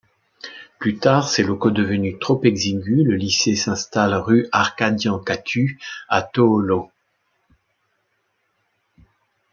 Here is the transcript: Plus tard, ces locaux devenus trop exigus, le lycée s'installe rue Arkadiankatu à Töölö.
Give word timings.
Plus 0.79 0.97
tard, 0.97 1.29
ces 1.29 1.43
locaux 1.43 1.69
devenus 1.69 2.17
trop 2.19 2.43
exigus, 2.43 3.03
le 3.05 3.13
lycée 3.15 3.55
s'installe 3.55 4.15
rue 4.15 4.47
Arkadiankatu 4.51 5.79
à 6.09 6.23
Töölö. 6.23 6.87